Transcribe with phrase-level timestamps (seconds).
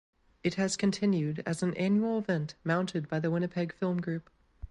[0.43, 4.31] It has continued as an annual event mounted by the Winnipeg Film Group.